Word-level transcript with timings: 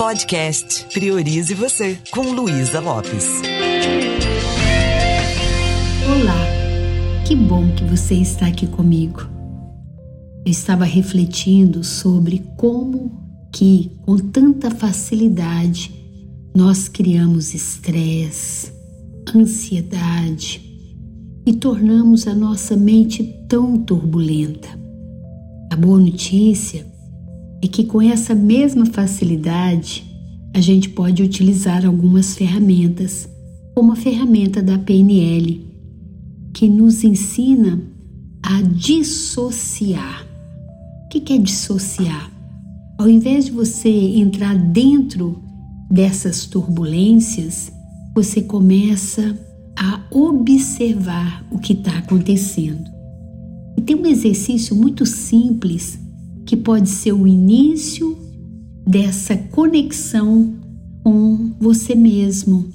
Podcast 0.00 0.86
Priorize 0.94 1.52
Você, 1.52 1.98
com 2.10 2.22
Luísa 2.32 2.80
Lopes. 2.80 3.42
Olá, 6.08 7.26
que 7.28 7.36
bom 7.36 7.70
que 7.72 7.84
você 7.84 8.14
está 8.14 8.46
aqui 8.46 8.66
comigo. 8.66 9.20
Eu 10.46 10.50
estava 10.50 10.86
refletindo 10.86 11.84
sobre 11.84 12.42
como 12.56 13.12
que, 13.52 13.92
com 14.00 14.16
tanta 14.16 14.70
facilidade, 14.70 15.94
nós 16.56 16.88
criamos 16.88 17.52
estresse, 17.52 18.72
ansiedade 19.36 20.62
e 21.44 21.52
tornamos 21.52 22.26
a 22.26 22.34
nossa 22.34 22.74
mente 22.74 23.22
tão 23.46 23.76
turbulenta. 23.76 24.70
A 25.70 25.76
boa 25.76 26.00
notícia 26.00 26.89
é 27.62 27.68
que 27.68 27.84
com 27.84 28.00
essa 28.00 28.34
mesma 28.34 28.86
facilidade 28.86 30.04
a 30.54 30.60
gente 30.60 30.88
pode 30.88 31.22
utilizar 31.22 31.86
algumas 31.86 32.34
ferramentas, 32.34 33.28
como 33.74 33.92
a 33.92 33.96
ferramenta 33.96 34.62
da 34.62 34.78
PNL, 34.78 35.66
que 36.52 36.68
nos 36.68 37.04
ensina 37.04 37.80
a 38.42 38.60
dissociar. 38.62 40.26
O 41.04 41.08
que 41.08 41.32
é 41.32 41.38
dissociar? 41.38 42.30
Ao 42.98 43.08
invés 43.08 43.46
de 43.46 43.52
você 43.52 43.88
entrar 43.88 44.56
dentro 44.56 45.42
dessas 45.90 46.46
turbulências, 46.46 47.72
você 48.14 48.42
começa 48.42 49.38
a 49.76 50.02
observar 50.10 51.46
o 51.50 51.58
que 51.58 51.72
está 51.72 51.98
acontecendo. 51.98 52.90
E 53.78 53.82
tem 53.82 53.96
um 53.96 54.06
exercício 54.06 54.74
muito 54.76 55.06
simples 55.06 55.98
que 56.50 56.56
pode 56.56 56.88
ser 56.88 57.12
o 57.12 57.28
início 57.28 58.18
dessa 58.84 59.36
conexão 59.36 60.52
com 61.04 61.52
você 61.60 61.94
mesmo, 61.94 62.68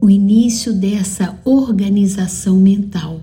o 0.00 0.10
início 0.10 0.72
dessa 0.72 1.38
organização 1.44 2.56
mental. 2.56 3.20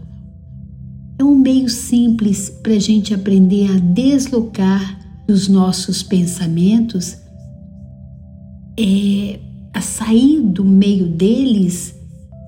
É 1.19 1.25
um 1.25 1.35
meio 1.35 1.67
simples 1.67 2.49
para 2.49 2.71
a 2.71 2.79
gente 2.79 3.13
aprender 3.13 3.69
a 3.69 3.79
deslocar 3.79 5.25
dos 5.27 5.49
nossos 5.49 6.01
pensamentos, 6.03 7.17
é, 8.79 9.41
a 9.73 9.81
sair 9.81 10.39
do 10.39 10.63
meio 10.63 11.05
deles 11.05 11.93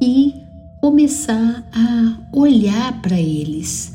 e 0.01 0.33
começar 0.79 1.69
a 1.73 2.29
olhar 2.33 3.01
para 3.01 3.19
eles 3.19 3.90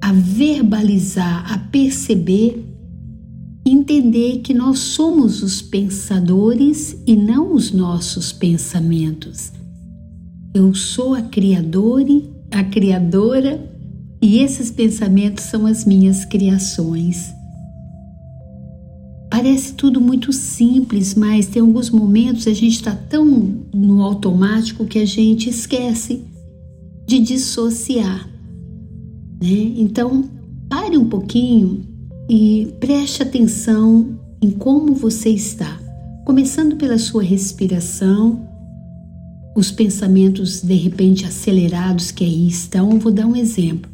a 0.00 0.12
verbalizar, 0.12 1.52
a 1.52 1.58
perceber, 1.58 2.64
entender 3.64 4.38
que 4.38 4.54
nós 4.54 4.78
somos 4.78 5.42
os 5.42 5.60
pensadores 5.60 6.96
e 7.06 7.14
não 7.14 7.54
os 7.54 7.70
nossos 7.70 8.32
pensamentos. 8.32 9.52
Eu 10.54 10.74
sou 10.74 11.14
a 11.14 11.22
criadora, 11.22 12.22
a 12.50 12.64
criadora 12.64 13.70
e 14.22 14.38
esses 14.38 14.70
pensamentos 14.70 15.44
são 15.44 15.66
as 15.66 15.84
minhas 15.84 16.24
criações. 16.24 17.32
Parece 19.30 19.74
tudo 19.74 20.00
muito 20.00 20.32
simples, 20.32 21.14
mas 21.14 21.46
tem 21.46 21.62
alguns 21.62 21.88
momentos 21.88 22.46
a 22.46 22.52
gente 22.52 22.74
está 22.74 22.94
tão 22.94 23.64
no 23.72 24.02
automático 24.02 24.84
que 24.84 24.98
a 24.98 25.06
gente 25.06 25.48
esquece 25.48 26.24
de 27.06 27.20
dissociar. 27.20 28.29
Né? 29.40 29.74
Então, 29.76 30.24
pare 30.68 30.96
um 30.96 31.08
pouquinho 31.08 31.82
e 32.28 32.74
preste 32.78 33.22
atenção 33.22 34.18
em 34.40 34.50
como 34.50 34.94
você 34.94 35.30
está, 35.30 35.80
começando 36.24 36.76
pela 36.76 36.98
sua 36.98 37.22
respiração, 37.22 38.46
os 39.56 39.70
pensamentos 39.70 40.62
de 40.62 40.74
repente 40.74 41.26
acelerados 41.26 42.10
que 42.10 42.24
aí 42.24 42.48
estão. 42.48 42.98
Vou 42.98 43.10
dar 43.10 43.26
um 43.26 43.34
exemplo. 43.34 43.90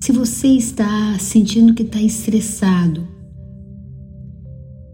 Se 0.00 0.12
você 0.12 0.48
está 0.48 1.18
sentindo 1.18 1.74
que 1.74 1.82
está 1.82 2.00
estressado, 2.00 3.06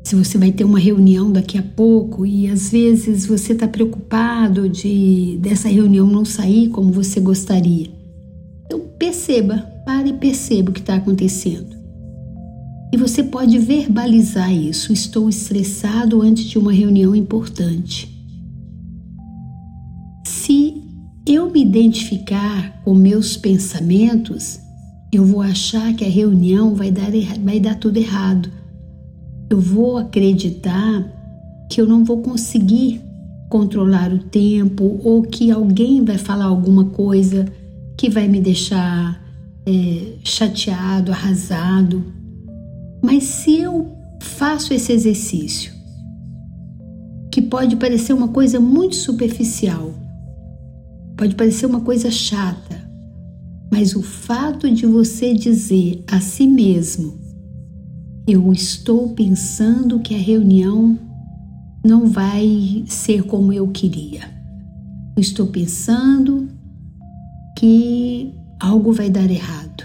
se 0.05 0.17
você 0.17 0.39
vai 0.39 0.51
ter 0.51 0.65
uma 0.65 0.79
reunião 0.79 1.31
daqui 1.31 1.59
a 1.59 1.63
pouco 1.63 2.25
e 2.25 2.49
às 2.49 2.71
vezes 2.71 3.27
você 3.27 3.53
está 3.53 3.69
preocupado 3.69 4.69
de 4.69 5.39
dessa 5.41 5.69
reunião 5.69 6.07
não 6.07 6.25
sair 6.25 6.69
como 6.71 6.93
você 6.93 7.21
gostaria, 7.21 7.89
então 8.65 8.81
perceba 8.99 9.72
Pare 9.85 10.11
e 10.11 10.15
perceba 10.15 10.71
o 10.71 10.73
que 10.73 10.81
está 10.81 10.97
acontecendo. 10.97 11.77
E 12.93 12.97
você 12.97 13.23
pode 13.23 13.59
verbalizar 13.59 14.53
isso. 14.53 14.93
Estou 14.93 15.29
estressado 15.29 16.21
antes 16.21 16.45
de 16.45 16.59
uma 16.59 16.73
reunião 16.73 17.15
importante. 17.15 18.13
Se 20.27 20.75
eu 21.27 21.51
me 21.51 21.63
identificar 21.63 22.83
com 22.85 22.95
meus 22.95 23.37
pensamentos, 23.37 24.61
eu 25.11 25.25
vou 25.25 25.41
achar 25.41 25.95
que 25.95 26.05
a 26.05 26.09
reunião 26.09 26.75
vai 26.75 26.91
dar, 26.91 27.11
vai 27.43 27.59
dar 27.59 27.77
tudo 27.77 27.97
errado. 27.97 28.51
Eu 29.49 29.61
vou 29.61 29.97
acreditar 29.97 31.05
que 31.71 31.81
eu 31.81 31.87
não 31.87 32.05
vou 32.05 32.21
conseguir 32.21 33.01
controlar 33.49 34.13
o 34.13 34.19
tempo 34.19 35.01
ou 35.03 35.23
que 35.23 35.51
alguém 35.51 36.05
vai 36.05 36.19
falar 36.19 36.47
alguma 36.47 36.87
coisa 36.87 37.47
que 37.97 38.11
vai 38.11 38.29
me 38.29 38.41
deixar 38.41 39.22
é, 39.67 40.19
chateado, 40.25 41.13
arrasado. 41.13 42.05
Mas 43.03 43.25
se 43.25 43.59
eu 43.59 43.97
faço 44.21 44.73
esse 44.73 44.93
exercício, 44.93 45.73
que 47.31 47.41
pode 47.41 47.77
parecer 47.77 48.13
uma 48.13 48.29
coisa 48.29 48.61
muito 48.61 48.95
superficial, 48.95 49.95
pode 51.17 51.35
parecer 51.35 51.67
uma 51.67 51.81
coisa 51.81 52.11
chata, 52.11 52.83
mas 53.71 53.97
o 53.97 54.03
fato 54.03 54.71
de 54.71 54.85
você 54.85 55.33
dizer 55.33 56.05
a 56.07 56.21
si 56.21 56.47
mesmo: 56.47 57.19
Eu 58.29 58.53
estou 58.53 59.11
pensando 59.11 60.01
que 60.01 60.15
a 60.15 60.19
reunião 60.19 60.99
não 61.85 62.07
vai 62.07 62.85
ser 62.87 63.25
como 63.25 63.53
eu 63.53 63.69
queria. 63.69 64.31
Eu 65.17 65.21
estou 65.21 65.47
pensando 65.47 66.49
que 67.59 68.35
algo 68.63 68.93
vai 68.93 69.11
dar 69.11 69.29
errado. 69.29 69.83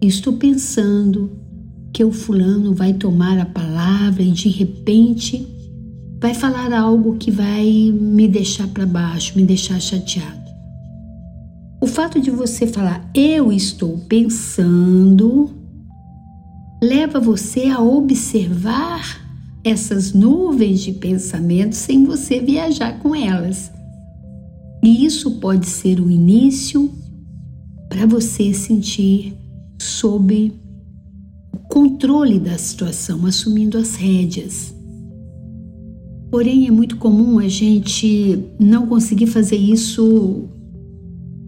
Estou 0.00 0.34
pensando 0.34 1.30
que 1.90 2.04
o 2.04 2.12
fulano 2.12 2.74
vai 2.74 2.92
tomar 2.92 3.38
a 3.38 3.46
palavra 3.46 4.22
e 4.22 4.30
de 4.30 4.50
repente 4.50 5.48
vai 6.20 6.34
falar 6.34 6.72
algo 6.72 7.16
que 7.16 7.30
vai 7.30 7.64
me 7.92 8.28
deixar 8.28 8.68
para 8.68 8.84
baixo, 8.84 9.32
me 9.36 9.44
deixar 9.44 9.80
chateado. 9.80 10.42
O 11.80 11.86
fato 11.86 12.20
de 12.20 12.30
você 12.30 12.66
falar 12.66 13.10
eu 13.14 13.50
estou 13.50 13.98
pensando 14.06 15.50
leva 16.82 17.18
você 17.20 17.66
a 17.66 17.80
observar 17.80 19.20
essas 19.64 20.12
nuvens 20.12 20.80
de 20.80 20.92
pensamentos 20.92 21.78
sem 21.78 22.04
você 22.04 22.38
viajar 22.38 22.98
com 22.98 23.14
elas. 23.14 23.72
E 24.82 25.06
isso 25.06 25.38
pode 25.38 25.66
ser 25.66 26.00
o 26.00 26.10
início 26.10 27.01
para 27.92 28.06
você 28.06 28.54
sentir 28.54 29.36
sob 29.78 30.50
o 31.52 31.58
controle 31.68 32.40
da 32.40 32.56
situação, 32.56 33.26
assumindo 33.26 33.76
as 33.76 33.96
rédeas. 33.96 34.74
Porém, 36.30 36.66
é 36.66 36.70
muito 36.70 36.96
comum 36.96 37.38
a 37.38 37.48
gente 37.48 38.46
não 38.58 38.86
conseguir 38.86 39.26
fazer 39.26 39.58
isso 39.58 40.48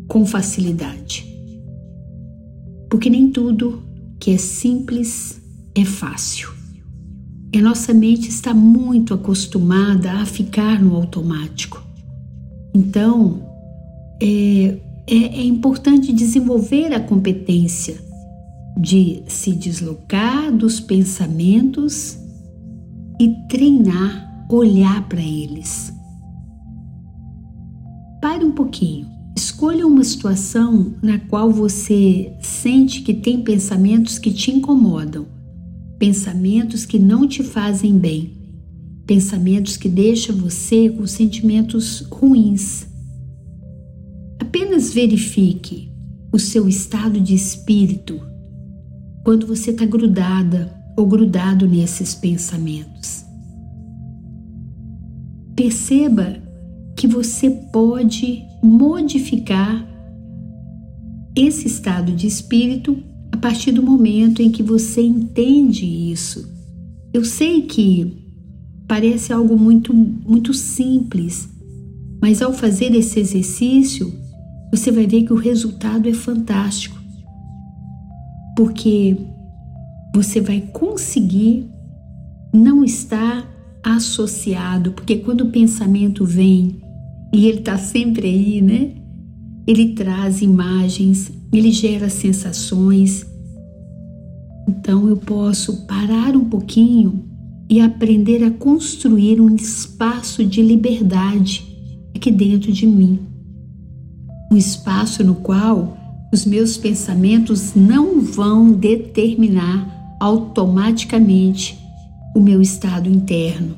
com 0.06 0.26
facilidade. 0.26 1.24
Porque 2.90 3.08
nem 3.08 3.30
tudo 3.30 3.82
que 4.20 4.32
é 4.32 4.36
simples 4.36 5.40
é 5.74 5.86
fácil. 5.86 6.50
E 7.54 7.58
a 7.58 7.62
nossa 7.62 7.94
mente 7.94 8.28
está 8.28 8.52
muito 8.52 9.14
acostumada 9.14 10.12
a 10.12 10.26
ficar 10.26 10.82
no 10.82 10.94
automático. 10.94 11.82
Então, 12.74 13.40
é, 14.22 14.78
é, 15.06 15.16
é 15.16 15.44
importante 15.44 16.12
desenvolver 16.12 16.92
a 16.92 17.00
competência 17.00 17.96
de 18.78 19.22
se 19.28 19.52
deslocar 19.52 20.52
dos 20.52 20.80
pensamentos 20.80 22.18
e 23.20 23.32
treinar 23.48 24.24
olhar 24.48 25.08
para 25.08 25.22
eles. 25.22 25.92
Pare 28.20 28.44
um 28.44 28.52
pouquinho. 28.52 29.06
Escolha 29.36 29.86
uma 29.86 30.04
situação 30.04 30.94
na 31.02 31.18
qual 31.18 31.50
você 31.50 32.32
sente 32.40 33.02
que 33.02 33.12
tem 33.12 33.42
pensamentos 33.42 34.18
que 34.18 34.32
te 34.32 34.50
incomodam, 34.50 35.26
pensamentos 35.98 36.86
que 36.86 36.98
não 36.98 37.26
te 37.26 37.42
fazem 37.42 37.98
bem, 37.98 38.38
pensamentos 39.06 39.76
que 39.76 39.88
deixam 39.88 40.36
você 40.36 40.88
com 40.88 41.06
sentimentos 41.06 42.00
ruins. 42.10 42.86
Apenas 44.44 44.92
verifique 44.92 45.90
o 46.30 46.38
seu 46.38 46.68
estado 46.68 47.18
de 47.18 47.34
espírito 47.34 48.20
quando 49.24 49.46
você 49.46 49.70
está 49.70 49.86
grudada 49.86 50.70
ou 50.98 51.06
grudado 51.06 51.66
nesses 51.66 52.14
pensamentos. 52.14 53.24
Perceba 55.56 56.36
que 56.94 57.06
você 57.06 57.48
pode 57.72 58.44
modificar 58.62 59.88
esse 61.34 61.66
estado 61.66 62.12
de 62.12 62.26
espírito 62.26 63.02
a 63.32 63.38
partir 63.38 63.72
do 63.72 63.82
momento 63.82 64.42
em 64.42 64.50
que 64.50 64.62
você 64.62 65.00
entende 65.00 65.86
isso. 65.86 66.46
Eu 67.14 67.24
sei 67.24 67.62
que 67.62 68.28
parece 68.86 69.32
algo 69.32 69.58
muito 69.58 69.94
muito 69.94 70.52
simples, 70.52 71.48
mas 72.20 72.42
ao 72.42 72.52
fazer 72.52 72.94
esse 72.94 73.18
exercício, 73.18 74.22
você 74.76 74.90
vai 74.90 75.06
ver 75.06 75.22
que 75.22 75.32
o 75.32 75.36
resultado 75.36 76.08
é 76.08 76.12
fantástico. 76.12 77.00
Porque 78.56 79.16
você 80.14 80.40
vai 80.40 80.60
conseguir 80.72 81.70
não 82.52 82.84
estar 82.84 83.48
associado, 83.84 84.92
porque 84.92 85.16
quando 85.16 85.42
o 85.42 85.50
pensamento 85.50 86.24
vem 86.24 86.80
e 87.32 87.46
ele 87.46 87.58
está 87.58 87.78
sempre 87.78 88.26
aí, 88.26 88.60
né? 88.60 88.92
Ele 89.66 89.94
traz 89.94 90.42
imagens, 90.42 91.32
ele 91.52 91.70
gera 91.70 92.08
sensações. 92.08 93.24
Então 94.68 95.08
eu 95.08 95.16
posso 95.16 95.86
parar 95.86 96.36
um 96.36 96.46
pouquinho 96.46 97.28
e 97.70 97.80
aprender 97.80 98.42
a 98.42 98.50
construir 98.50 99.40
um 99.40 99.54
espaço 99.54 100.44
de 100.44 100.62
liberdade 100.62 101.64
aqui 102.14 102.30
dentro 102.30 102.72
de 102.72 102.86
mim. 102.86 103.33
Um 104.54 104.56
espaço 104.56 105.24
no 105.24 105.34
qual 105.34 105.98
os 106.32 106.44
meus 106.46 106.76
pensamentos 106.76 107.74
não 107.74 108.20
vão 108.20 108.70
determinar 108.70 110.16
automaticamente 110.20 111.76
o 112.36 112.40
meu 112.40 112.62
estado 112.62 113.10
interno. 113.10 113.76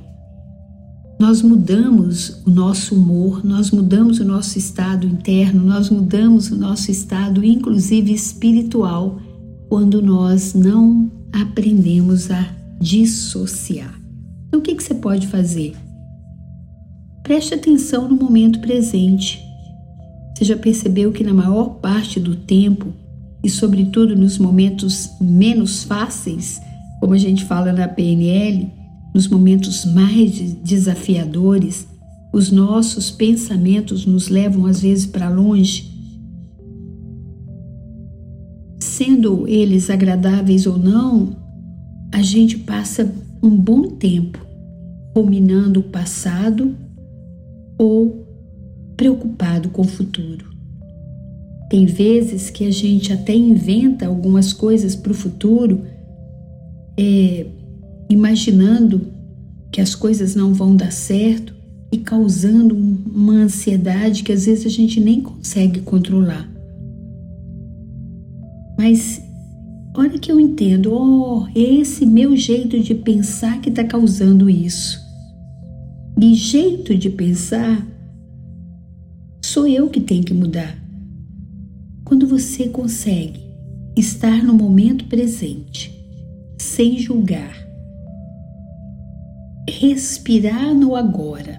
Nós 1.19 1.41
mudamos 1.41 2.43
o 2.45 2.51
nosso 2.51 2.95
humor, 2.95 3.43
nós 3.43 3.71
mudamos 3.71 4.21
o 4.21 4.25
nosso 4.27 4.59
estado 4.59 5.07
interno, 5.07 5.65
nós 5.65 5.89
mudamos 5.89 6.51
o 6.51 6.57
nosso 6.57 6.91
estado, 6.91 7.43
inclusive 7.43 8.13
espiritual, 8.13 9.19
quando 9.71 10.03
nós 10.03 10.53
não 10.53 11.11
aprendemos 11.33 12.31
a 12.31 12.55
dissociar. 12.79 13.99
Então, 14.49 14.61
o 14.61 14.63
que, 14.63 14.75
que 14.75 14.83
você 14.83 14.95
pode 14.95 15.27
fazer? 15.27 15.75
Preste 17.23 17.55
atenção 17.55 18.07
no 18.07 18.15
momento 18.15 18.61
presente. 18.61 19.46
Você 20.37 20.45
já 20.45 20.57
percebeu 20.59 21.13
que 21.13 21.25
na 21.25 21.33
maior 21.33 21.77
parte 21.77 22.21
do 22.21 22.37
tempo, 22.37 22.93
e 23.43 23.49
sobretudo 23.49 24.15
nos 24.15 24.37
momentos 24.37 25.09
menos 25.19 25.83
fáceis, 25.83 26.61
como 27.01 27.15
a 27.15 27.17
gente 27.19 27.43
fala 27.47 27.73
na 27.73 27.89
PNL, 27.89 28.71
nos 29.15 29.29
momentos 29.29 29.87
mais 29.87 30.39
desafiadores, 30.63 31.89
os 32.35 32.53
nossos 32.53 33.11
pensamentos 33.11 34.05
nos 34.05 34.29
levam 34.29 34.67
às 34.67 34.83
vezes 34.83 35.07
para 35.07 35.31
longe. 35.31 35.91
Sendo 38.79 39.49
eles 39.49 39.89
agradáveis 39.89 40.67
ou 40.67 40.77
não, 40.77 41.35
a 42.13 42.21
gente 42.21 42.59
passa 42.59 43.11
um 43.43 43.57
bom 43.57 43.89
tempo 43.89 44.39
ruminando 45.17 45.81
o 45.81 45.85
passado 45.85 46.77
ou 47.79 48.26
preocupado 48.97 49.69
com 49.69 49.83
o 49.83 49.89
futuro. 49.89 50.47
Tem 51.69 51.85
vezes 51.85 52.49
que 52.49 52.65
a 52.65 52.71
gente 52.71 53.13
até 53.13 53.35
inventa 53.35 54.07
algumas 54.07 54.53
coisas 54.53 54.95
para 54.95 55.13
o 55.13 55.15
futuro, 55.15 55.83
é, 56.97 57.47
imaginando 58.09 59.09
que 59.73 59.81
as 59.81 59.95
coisas 59.95 60.35
não 60.35 60.55
vão 60.55 60.77
dar 60.77 60.93
certo 60.93 61.55
e 61.93 61.99
causando 61.99 62.75
uma 62.75 63.35
ansiedade 63.35 64.23
que 64.23 64.33
às 64.33 64.47
vezes 64.47 64.67
a 64.67 64.71
gente 64.71 65.01
nem 65.01 65.21
consegue 65.21 65.81
controlar. 65.81 66.49
Mas 68.79 69.21
olha 69.95 70.19
que 70.19 70.31
eu 70.31 70.39
entendo, 70.39 70.93
oh, 70.93 71.47
esse 71.55 72.07
meu 72.07 72.37
jeito 72.37 72.79
de 72.79 72.95
pensar 72.95 73.61
que 73.61 73.71
está 73.71 73.83
causando 73.83 74.49
isso. 74.49 75.01
E 76.21 76.35
jeito 76.35 76.95
de 76.95 77.11
pensar 77.11 77.87
sou 79.57 79.67
eu 79.67 79.89
que 79.89 80.03
tenho 80.03 80.23
que 80.23 80.35
mudar. 80.35 80.77
Quando 82.05 82.27
você 82.27 82.69
consegue 82.69 83.41
estar 83.97 84.45
no 84.45 84.53
momento 84.53 85.07
presente, 85.07 85.99
sem 86.59 86.99
julgar, 86.99 87.57
respirar 89.67 90.75
no 90.75 90.95
agora, 90.95 91.59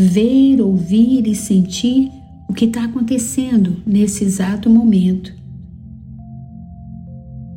ver, 0.00 0.60
ouvir 0.60 1.26
e 1.26 1.34
sentir 1.34 2.08
o 2.48 2.54
que 2.54 2.66
está 2.66 2.84
acontecendo 2.84 3.82
nesse 3.84 4.22
exato 4.22 4.70
momento. 4.70 5.34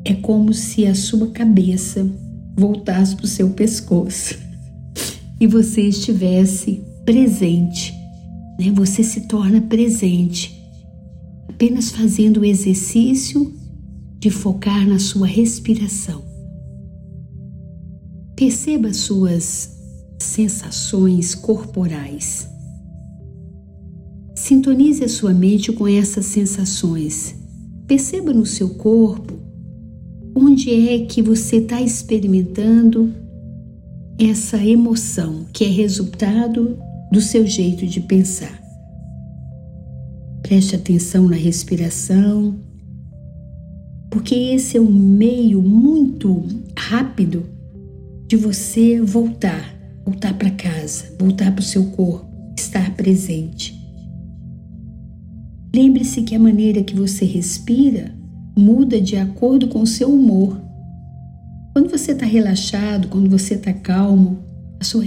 É 0.04 0.16
como 0.16 0.56
se 0.56 0.88
a 0.88 0.96
sua 0.96 1.28
cabeça 1.28 2.10
voltasse 2.58 3.16
para 3.16 3.26
o 3.26 3.28
seu 3.28 3.52
pescoço 3.52 4.40
e 5.40 5.46
você 5.46 5.84
estivesse 5.84 6.82
presente, 7.06 8.01
né? 8.60 8.72
Você 8.76 9.04
se 9.04 9.22
torna 9.28 9.62
presente, 9.62 10.62
apenas 11.48 11.92
fazendo 11.92 12.42
o 12.42 12.46
exercício 12.46 13.54
de 14.20 14.30
focar 14.30 14.88
na 14.88 15.00
sua 15.00 15.28
respiração. 15.28 16.24
Perceba 18.36 18.94
suas 18.94 19.78
sensações 20.20 21.34
corporais. 21.36 22.48
Sintonize 24.36 25.04
a 25.04 25.10
sua 25.10 25.34
mente 25.34 25.72
com 25.72 25.88
essas 25.88 26.26
sensações. 26.26 27.36
Perceba 27.88 28.34
no 28.34 28.46
seu 28.46 28.70
corpo 28.70 29.40
onde 30.36 30.72
é 30.90 31.06
que 31.06 31.22
você 31.22 31.58
está 31.58 31.82
experimentando 31.82 33.14
essa 34.18 34.64
emoção 34.64 35.46
que 35.52 35.64
é 35.64 35.68
resultado 35.68 36.78
do 37.12 37.20
seu 37.20 37.46
jeito 37.46 37.86
de 37.86 38.00
pensar. 38.00 38.60
Preste 40.42 40.76
atenção 40.76 41.28
na 41.28 41.36
respiração, 41.36 42.56
porque 44.10 44.36
esse 44.36 44.78
é 44.78 44.82
um 44.82 44.92
meio 44.92 45.62
muito 45.62 46.44
rápido 46.78 47.46
de 48.28 48.36
você 48.36 49.02
voltar, 49.02 49.76
voltar 50.06 50.34
para 50.38 50.52
casa, 50.52 51.14
voltar 51.20 51.52
para 51.52 51.62
o 51.62 51.66
seu 51.66 51.86
corpo, 51.92 52.26
estar 52.58 52.96
presente. 52.96 53.80
Lembre-se 55.74 56.22
que 56.24 56.36
a 56.36 56.40
maneira 56.40 56.84
que 56.84 56.96
você 56.96 57.24
respira 57.26 58.14
muda 58.58 59.00
de 59.00 59.16
acordo 59.16 59.68
com 59.68 59.82
o 59.82 59.88
seu 59.88 60.14
humor. 60.14 60.62
Quando 61.74 61.90
você 61.90 62.12
está 62.12 62.26
relaxado, 62.26 63.08
quando 63.08 63.30
você 63.30 63.54
está 63.54 63.72
calmo, 63.72 64.40
a 64.82 64.84
sua, 64.84 65.06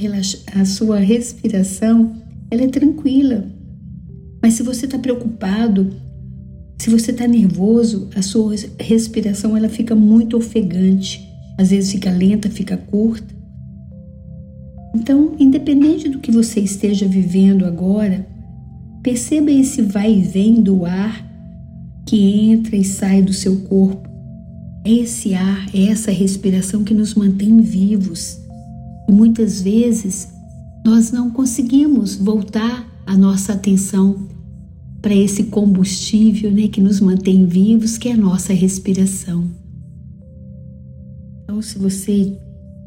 a 0.54 0.64
sua 0.64 0.98
respiração 1.00 2.14
ela 2.50 2.62
é 2.62 2.68
tranquila. 2.68 3.44
Mas 4.42 4.54
se 4.54 4.62
você 4.62 4.86
está 4.86 4.98
preocupado, 4.98 5.94
se 6.78 6.88
você 6.88 7.10
está 7.10 7.28
nervoso, 7.28 8.08
a 8.14 8.22
sua 8.22 8.54
respiração 8.80 9.54
ela 9.54 9.68
fica 9.68 9.94
muito 9.94 10.36
ofegante 10.38 11.34
às 11.56 11.70
vezes 11.70 11.92
fica 11.92 12.10
lenta, 12.10 12.50
fica 12.50 12.76
curta. 12.76 13.34
Então, 14.94 15.34
independente 15.38 16.08
do 16.08 16.18
que 16.18 16.30
você 16.30 16.60
esteja 16.60 17.06
vivendo 17.06 17.64
agora, 17.64 18.26
perceba 19.02 19.50
esse 19.50 19.82
vai 19.82 20.12
e 20.12 20.22
vem 20.22 20.62
do 20.62 20.84
ar 20.84 21.24
que 22.06 22.50
entra 22.50 22.76
e 22.76 22.84
sai 22.84 23.22
do 23.22 23.32
seu 23.32 23.60
corpo. 23.62 24.08
É 24.84 24.92
esse 24.92 25.34
ar, 25.34 25.68
é 25.74 25.86
essa 25.86 26.10
respiração 26.10 26.84
que 26.84 26.94
nos 26.94 27.14
mantém 27.14 27.60
vivos. 27.60 28.40
E 29.08 29.12
muitas 29.12 29.60
vezes 29.62 30.28
nós 30.84 31.10
não 31.10 31.30
conseguimos 31.30 32.16
voltar 32.16 32.86
a 33.06 33.16
nossa 33.16 33.52
atenção 33.52 34.28
para 35.00 35.14
esse 35.14 35.44
combustível 35.44 36.50
né, 36.50 36.68
que 36.68 36.80
nos 36.80 37.00
mantém 37.00 37.46
vivos, 37.46 37.98
que 37.98 38.08
é 38.08 38.12
a 38.12 38.16
nossa 38.16 38.52
respiração. 38.52 39.50
Então, 41.42 41.60
se 41.60 41.78
você 41.78 42.36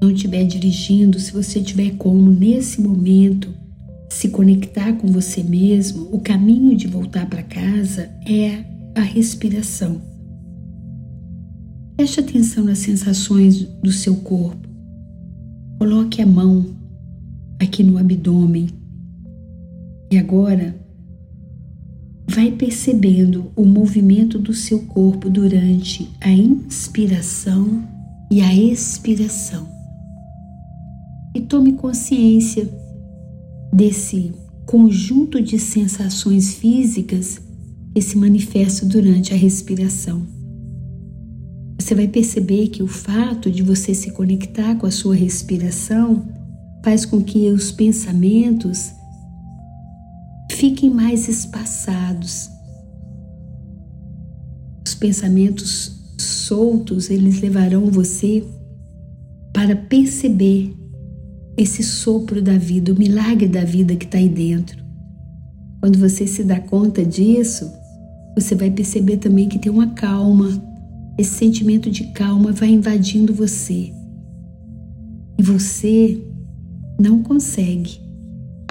não 0.02 0.12
estiver 0.12 0.44
dirigindo, 0.46 1.20
se 1.20 1.32
você 1.32 1.62
tiver 1.62 1.92
como 1.98 2.32
nesse 2.32 2.82
momento 2.82 3.54
se 4.10 4.30
conectar 4.30 4.94
com 4.94 5.08
você 5.08 5.44
mesmo, 5.44 6.08
o 6.12 6.20
caminho 6.20 6.76
de 6.76 6.88
voltar 6.88 7.30
para 7.30 7.44
casa 7.44 8.10
é 8.26 8.64
a 8.96 9.02
respiração. 9.02 10.02
Preste 11.96 12.20
atenção 12.20 12.64
nas 12.64 12.80
sensações 12.80 13.64
do 13.84 13.92
seu 13.92 14.16
corpo. 14.18 14.67
Coloque 15.78 16.22
a 16.22 16.26
mão 16.26 16.66
aqui 17.60 17.84
no 17.84 17.98
abdômen. 17.98 18.68
E 20.12 20.18
agora 20.18 20.76
vai 22.28 22.52
percebendo 22.52 23.52
o 23.56 23.66
movimento 23.66 24.40
do 24.40 24.54
seu 24.54 24.80
corpo 24.80 25.30
durante 25.30 26.10
a 26.22 26.32
inspiração 26.32 27.84
e 28.32 28.42
a 28.42 28.54
expiração. 28.54 29.68
E 31.36 31.42
tome 31.42 31.74
consciência 31.74 32.68
desse 33.72 34.34
conjunto 34.66 35.42
de 35.42 35.60
sensações 35.60 36.56
físicas 36.56 37.40
que 37.94 38.02
se 38.02 38.18
manifesta 38.18 38.86
durante 38.86 39.34
a 39.34 39.38
respiração. 39.38 40.37
Você 41.88 41.96
vai 41.96 42.08
perceber 42.10 42.68
que 42.68 42.84
o 42.84 42.88
fato 42.88 43.50
de 43.50 43.64
você 43.64 43.94
se 43.94 44.12
conectar 44.12 44.76
com 44.76 44.86
a 44.86 44.92
sua 44.92 45.16
respiração 45.16 46.28
faz 46.84 47.06
com 47.06 47.24
que 47.24 47.50
os 47.50 47.72
pensamentos 47.72 48.92
fiquem 50.52 50.90
mais 50.90 51.30
espaçados. 51.30 52.50
Os 54.86 54.96
pensamentos 54.96 55.98
soltos, 56.20 57.10
eles 57.10 57.40
levarão 57.40 57.86
você 57.86 58.44
para 59.54 59.74
perceber 59.74 60.76
esse 61.56 61.82
sopro 61.84 62.42
da 62.42 62.58
vida, 62.58 62.92
o 62.92 63.00
milagre 63.00 63.48
da 63.48 63.64
vida 63.64 63.96
que 63.96 64.04
está 64.04 64.18
aí 64.18 64.28
dentro. 64.28 64.78
Quando 65.80 65.98
você 65.98 66.28
se 66.28 66.44
dá 66.44 66.60
conta 66.60 67.06
disso, 67.06 67.72
você 68.36 68.56
vai 68.56 68.70
perceber 68.70 69.16
também 69.16 69.48
que 69.48 69.58
tem 69.58 69.72
uma 69.72 69.94
calma. 69.94 70.77
Esse 71.18 71.32
sentimento 71.32 71.90
de 71.90 72.04
calma 72.14 72.52
vai 72.52 72.70
invadindo 72.70 73.34
você. 73.34 73.92
E 75.38 75.42
você 75.42 76.22
não 77.00 77.24
consegue 77.24 78.00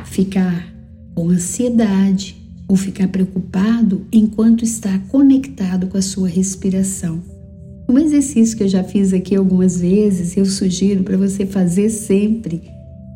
ficar 0.04 0.72
com 1.14 1.28
ansiedade 1.28 2.36
ou 2.68 2.76
ficar 2.76 3.08
preocupado 3.08 4.06
enquanto 4.12 4.64
está 4.64 4.96
conectado 5.08 5.88
com 5.88 5.98
a 5.98 6.02
sua 6.02 6.28
respiração. 6.28 7.20
Um 7.88 7.98
exercício 7.98 8.56
que 8.56 8.62
eu 8.62 8.68
já 8.68 8.84
fiz 8.84 9.12
aqui 9.12 9.34
algumas 9.34 9.80
vezes, 9.80 10.36
eu 10.36 10.44
sugiro 10.44 11.02
para 11.02 11.16
você 11.16 11.46
fazer 11.46 11.90
sempre. 11.90 12.62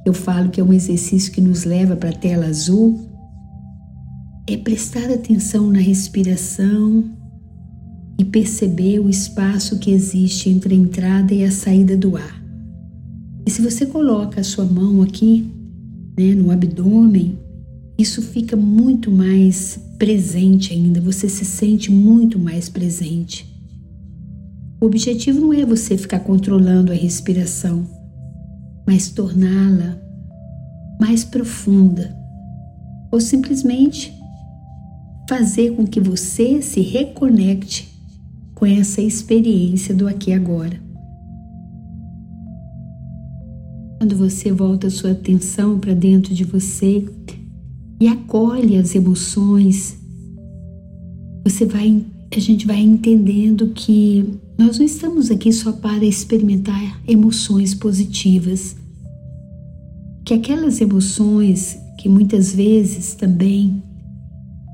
Eu 0.07 0.13
falo 0.13 0.49
que 0.49 0.61
é 0.61 0.65
um 0.65 0.73
exercício 0.73 1.33
que 1.33 1.41
nos 1.41 1.65
leva 1.65 1.95
para 1.95 2.11
a 2.11 2.17
tela 2.17 2.47
azul. 2.47 3.09
É 4.49 4.57
prestar 4.57 5.11
atenção 5.11 5.71
na 5.71 5.79
respiração 5.79 7.20
e 8.21 8.25
perceber 8.27 8.99
o 8.99 9.09
espaço 9.09 9.79
que 9.79 9.91
existe 9.91 10.51
entre 10.51 10.75
a 10.75 10.77
entrada 10.77 11.33
e 11.33 11.43
a 11.43 11.51
saída 11.51 11.97
do 11.97 12.19
ar. 12.19 12.45
E 13.47 13.51
se 13.51 13.63
você 13.63 13.87
coloca 13.87 14.43
a 14.43 14.45
sua 14.45 14.67
mão 14.67 15.01
aqui, 15.01 15.51
né, 16.19 16.35
no 16.35 16.51
abdômen, 16.51 17.39
isso 17.99 18.21
fica 18.21 18.55
muito 18.55 19.11
mais 19.11 19.81
presente 19.99 20.75
ainda, 20.75 21.01
você 21.01 21.31
se 21.31 21.47
sente 21.47 21.91
muito 21.91 22.39
mais 22.39 22.69
presente. 22.69 23.51
O 24.79 24.85
objetivo 24.85 25.41
não 25.41 25.55
é 25.55 25.65
você 25.65 25.97
ficar 25.97 26.21
controlando 26.21 26.93
a 26.93 26.95
respiração, 26.95 27.87
mas 28.87 29.09
torná-la 29.09 29.99
mais 31.01 31.25
profunda, 31.25 32.15
ou 33.11 33.19
simplesmente 33.19 34.13
fazer 35.27 35.75
com 35.75 35.87
que 35.87 36.01
você 36.01 36.61
se 36.61 36.83
reconecte 36.83 37.90
com 38.61 38.67
essa 38.67 39.01
experiência 39.01 39.95
do 39.95 40.07
aqui 40.07 40.33
e 40.33 40.35
agora. 40.35 40.79
Quando 43.99 44.15
você 44.17 44.53
volta 44.53 44.89
a 44.89 44.91
sua 44.91 45.13
atenção 45.13 45.79
para 45.79 45.95
dentro 45.95 46.35
de 46.35 46.45
você 46.45 47.09
e 47.99 48.07
acolhe 48.07 48.77
as 48.77 48.95
emoções, 48.95 49.99
você 51.43 51.65
vai, 51.65 52.05
a 52.31 52.39
gente 52.39 52.67
vai 52.67 52.81
entendendo 52.81 53.69
que 53.69 54.39
nós 54.59 54.79
não 54.79 54.85
estamos 54.85 55.31
aqui 55.31 55.51
só 55.55 55.73
para 55.73 56.05
experimentar 56.05 57.01
emoções 57.09 57.75
positivas. 57.75 58.77
Que 60.23 60.35
aquelas 60.35 60.83
emoções 60.83 61.79
que 61.99 62.11
muitas 62.11 62.55
vezes 62.55 63.15
também 63.15 63.83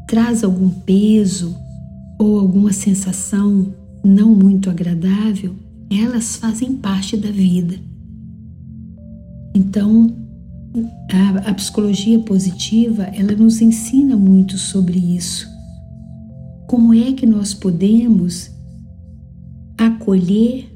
traz 0.09 0.43
algum 0.43 0.71
peso 0.71 1.57
ou 2.19 2.39
alguma 2.39 2.73
sensação 2.73 3.75
não 4.05 4.35
muito 4.35 4.71
agradável, 4.71 5.55
elas 5.91 6.37
fazem 6.37 6.77
parte 6.77 7.17
da 7.17 7.31
vida. 7.31 7.77
Então, 9.55 10.15
a, 11.11 11.51
a 11.51 11.55
psicologia 11.55 12.19
positiva, 12.21 13.05
ela 13.05 13.33
nos 13.33 13.61
ensina 13.61 14.17
muito 14.17 14.59
sobre 14.59 14.99
isso. 14.99 15.49
Como 16.67 16.93
é 16.93 17.13
que 17.13 17.27
nós 17.27 17.55
podemos 17.55 18.51
acolher 19.79 20.73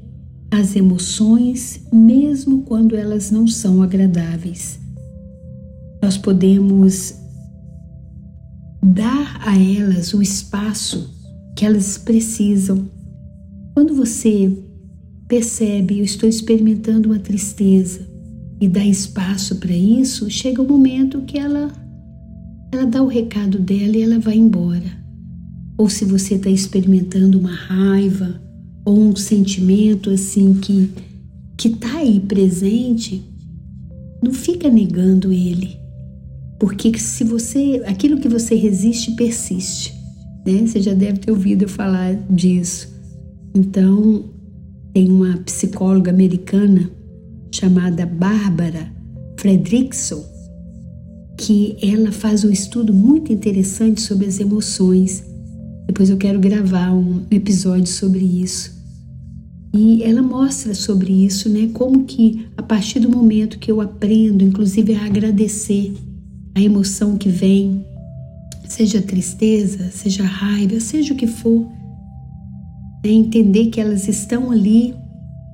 as 0.49 0.75
emoções 0.75 1.81
mesmo 1.91 2.63
quando 2.63 2.95
elas 2.95 3.31
não 3.31 3.47
são 3.47 3.81
agradáveis? 3.81 4.79
Nós 6.01 6.17
podemos 6.17 7.15
dar 8.81 9.41
a 9.45 9.57
elas 9.57 10.13
o 10.13 10.21
espaço 10.21 11.20
que 11.61 11.65
elas 11.67 11.95
precisam. 11.95 12.89
Quando 13.75 13.93
você 13.93 14.51
percebe, 15.27 15.99
eu 15.99 16.03
estou 16.03 16.27
experimentando 16.27 17.07
uma 17.07 17.19
tristeza, 17.19 18.01
e 18.59 18.67
dá 18.67 18.83
espaço 18.83 19.57
para 19.57 19.71
isso, 19.71 20.27
chega 20.27 20.59
o 20.59 20.65
um 20.65 20.67
momento 20.67 21.21
que 21.21 21.37
ela 21.37 21.71
ela 22.73 22.85
dá 22.87 23.03
o 23.03 23.07
recado 23.07 23.59
dela 23.59 23.95
e 23.95 24.01
ela 24.01 24.17
vai 24.17 24.37
embora. 24.37 24.91
Ou 25.77 25.87
se 25.87 26.03
você 26.03 26.33
está 26.33 26.49
experimentando 26.49 27.37
uma 27.37 27.53
raiva 27.53 28.41
ou 28.83 28.99
um 28.99 29.15
sentimento 29.15 30.09
assim 30.09 30.55
que 30.55 30.89
que 31.55 31.67
está 31.67 31.97
aí 31.97 32.19
presente, 32.21 33.23
não 34.23 34.33
fica 34.33 34.67
negando 34.67 35.31
ele, 35.31 35.77
porque 36.59 36.97
se 36.97 37.23
você 37.23 37.83
aquilo 37.85 38.19
que 38.19 38.27
você 38.27 38.55
resiste 38.55 39.11
persiste, 39.11 40.00
né? 40.45 40.65
Você 40.65 40.81
já 40.81 40.93
deve 40.93 41.19
ter 41.19 41.31
ouvido 41.31 41.63
eu 41.63 41.69
falar 41.69 42.15
disso. 42.29 42.89
Então 43.53 44.25
tem 44.93 45.09
uma 45.09 45.37
psicóloga 45.37 46.11
americana 46.11 46.89
chamada 47.53 48.05
Bárbara 48.05 48.91
Fredrickson, 49.37 50.23
que 51.37 51.75
ela 51.81 52.11
faz 52.11 52.43
um 52.43 52.49
estudo 52.51 52.93
muito 52.93 53.31
interessante 53.31 54.01
sobre 54.01 54.27
as 54.27 54.39
emoções. 54.39 55.23
Depois 55.87 56.09
eu 56.09 56.17
quero 56.17 56.39
gravar 56.39 56.93
um 56.93 57.23
episódio 57.31 57.87
sobre 57.87 58.23
isso. 58.23 58.79
E 59.73 60.03
ela 60.03 60.21
mostra 60.21 60.73
sobre 60.73 61.25
isso, 61.25 61.47
né? 61.49 61.69
Como 61.73 62.03
que 62.03 62.45
a 62.57 62.61
partir 62.61 62.99
do 62.99 63.09
momento 63.09 63.57
que 63.57 63.71
eu 63.71 63.79
aprendo, 63.79 64.43
inclusive 64.43 64.93
a 64.95 65.05
agradecer 65.05 65.93
a 66.53 66.61
emoção 66.61 67.17
que 67.17 67.29
vem, 67.29 67.85
seja 68.71 69.01
tristeza, 69.01 69.91
seja 69.91 70.23
raiva, 70.23 70.79
seja 70.79 71.13
o 71.13 71.17
que 71.17 71.27
for, 71.27 71.67
é 73.03 73.09
entender 73.09 73.67
que 73.67 73.81
elas 73.81 74.07
estão 74.07 74.49
ali 74.49 74.95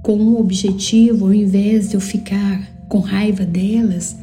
com 0.04 0.18
um 0.18 0.38
objetivo, 0.38 1.26
ao 1.26 1.34
invés 1.34 1.90
de 1.90 1.96
eu 1.96 2.02
ficar 2.02 2.62
com 2.88 3.00
raiva 3.00 3.44
delas, 3.44 4.16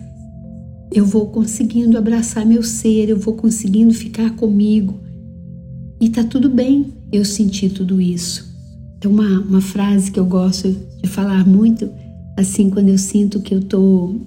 eu 0.93 1.05
vou 1.05 1.27
conseguindo 1.27 1.99
abraçar 1.99 2.47
meu 2.47 2.63
ser, 2.63 3.09
eu 3.09 3.19
vou 3.19 3.35
conseguindo 3.35 3.93
ficar 3.93 4.37
comigo. 4.37 5.01
E 6.01 6.09
tá 6.09 6.23
tudo 6.23 6.49
bem 6.49 6.93
eu 7.13 7.25
sentir 7.25 7.71
tudo 7.71 8.01
isso. 8.01 8.55
É 9.01 9.09
uma, 9.09 9.41
uma 9.41 9.61
frase 9.61 10.11
que 10.11 10.21
eu 10.21 10.25
gosto 10.25 10.75
de 11.03 11.09
falar 11.09 11.45
muito, 11.47 11.91
assim, 12.39 12.71
quando 12.71 12.91
eu 12.91 12.99
sinto 12.99 13.41
que 13.41 13.55
eu 13.55 13.61
tô 13.61 14.21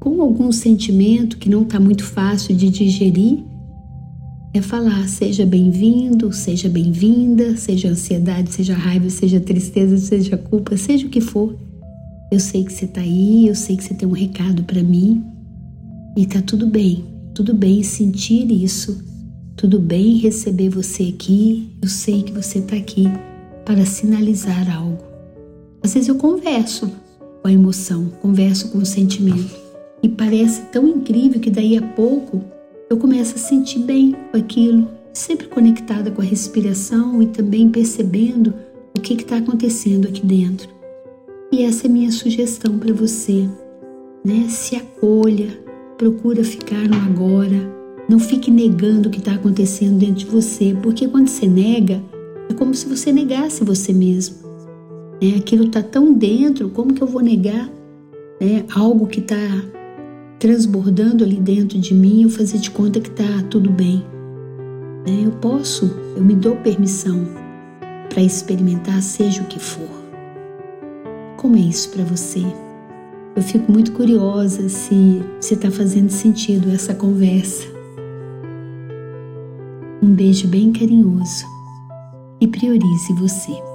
com 0.00 0.20
algum 0.20 0.50
sentimento 0.50 1.38
que 1.38 1.48
não 1.48 1.64
tá 1.64 1.78
muito 1.78 2.04
fácil 2.04 2.54
de 2.54 2.68
digerir, 2.68 3.51
é 4.54 4.60
falar: 4.60 5.08
seja 5.08 5.46
bem-vindo, 5.46 6.32
seja 6.32 6.68
bem-vinda, 6.68 7.56
seja 7.56 7.88
ansiedade, 7.88 8.52
seja 8.52 8.74
raiva, 8.74 9.08
seja 9.08 9.40
tristeza, 9.40 9.96
seja 9.96 10.36
culpa, 10.36 10.76
seja 10.76 11.06
o 11.06 11.10
que 11.10 11.20
for. 11.20 11.56
Eu 12.30 12.40
sei 12.40 12.64
que 12.64 12.72
você 12.72 12.84
está 12.84 13.00
aí, 13.00 13.46
eu 13.46 13.54
sei 13.54 13.76
que 13.76 13.84
você 13.84 13.94
tem 13.94 14.08
um 14.08 14.12
recado 14.12 14.62
para 14.64 14.82
mim 14.82 15.24
e 16.16 16.26
tá 16.26 16.40
tudo 16.42 16.66
bem. 16.66 17.04
Tudo 17.34 17.54
bem 17.54 17.82
sentir 17.82 18.50
isso, 18.50 19.02
tudo 19.56 19.78
bem 19.78 20.18
receber 20.18 20.68
você 20.68 21.04
aqui. 21.04 21.70
Eu 21.80 21.88
sei 21.88 22.22
que 22.22 22.32
você 22.32 22.58
está 22.58 22.76
aqui 22.76 23.04
para 23.64 23.86
sinalizar 23.86 24.70
algo. 24.74 25.02
Às 25.82 25.94
vezes 25.94 26.08
eu 26.08 26.16
converso 26.16 26.90
com 27.40 27.48
a 27.48 27.52
emoção, 27.52 28.10
converso 28.20 28.68
com 28.68 28.78
o 28.78 28.86
sentimento 28.86 29.56
e 30.02 30.08
parece 30.08 30.62
tão 30.72 30.86
incrível 30.86 31.40
que 31.40 31.50
daí 31.50 31.76
a 31.76 31.82
pouco 31.82 32.42
eu 32.92 32.98
começo 32.98 33.36
a 33.36 33.38
sentir 33.38 33.78
bem 33.78 34.14
com 34.30 34.36
aquilo, 34.36 34.86
sempre 35.14 35.46
conectada 35.46 36.10
com 36.10 36.20
a 36.20 36.24
respiração 36.24 37.22
e 37.22 37.26
também 37.26 37.70
percebendo 37.70 38.52
o 38.94 39.00
que 39.00 39.14
está 39.14 39.38
acontecendo 39.38 40.06
aqui 40.06 40.24
dentro. 40.26 40.68
E 41.50 41.62
essa 41.62 41.86
é 41.86 41.88
minha 41.88 42.12
sugestão 42.12 42.78
para 42.78 42.92
você, 42.92 43.48
né? 44.22 44.44
Se 44.50 44.76
acolha, 44.76 45.58
procura 45.96 46.44
ficar 46.44 46.86
no 46.86 46.96
agora, 46.96 47.56
não 48.10 48.18
fique 48.18 48.50
negando 48.50 49.08
o 49.08 49.10
que 49.10 49.20
está 49.20 49.32
acontecendo 49.36 49.98
dentro 49.98 50.16
de 50.16 50.26
você, 50.26 50.76
porque 50.82 51.08
quando 51.08 51.28
você 51.28 51.46
nega, 51.46 52.02
é 52.50 52.52
como 52.52 52.74
se 52.74 52.86
você 52.86 53.10
negasse 53.10 53.64
você 53.64 53.90
mesmo. 53.94 54.36
É, 55.18 55.38
aquilo 55.38 55.64
está 55.64 55.82
tão 55.82 56.12
dentro, 56.12 56.68
como 56.68 56.92
que 56.92 57.00
eu 57.00 57.06
vou 57.06 57.22
negar 57.22 57.70
né, 58.38 58.66
algo 58.74 59.06
que 59.06 59.20
está 59.20 59.36
transbordando 60.42 61.22
ali 61.22 61.36
dentro 61.36 61.78
de 61.78 61.94
mim, 61.94 62.24
eu 62.24 62.28
fazer 62.28 62.58
de 62.58 62.68
conta 62.68 62.98
que 62.98 63.10
está 63.10 63.44
tudo 63.48 63.70
bem. 63.70 64.04
É, 65.06 65.24
eu 65.24 65.30
posso, 65.30 65.88
eu 66.16 66.24
me 66.24 66.34
dou 66.34 66.56
permissão 66.56 67.28
para 68.08 68.20
experimentar, 68.20 69.00
seja 69.02 69.40
o 69.40 69.46
que 69.46 69.60
for. 69.60 69.88
Como 71.36 71.54
é 71.56 71.60
isso 71.60 71.90
para 71.90 72.02
você? 72.02 72.42
Eu 73.36 73.42
fico 73.42 73.70
muito 73.70 73.92
curiosa 73.92 74.68
se 74.68 75.22
está 75.40 75.70
fazendo 75.70 76.10
sentido 76.10 76.72
essa 76.72 76.92
conversa. 76.92 77.64
Um 80.02 80.12
beijo 80.12 80.48
bem 80.48 80.72
carinhoso 80.72 81.44
e 82.40 82.48
priorize 82.48 83.12
você. 83.16 83.71